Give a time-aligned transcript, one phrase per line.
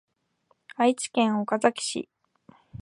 [0.77, 2.09] 愛知県岡崎市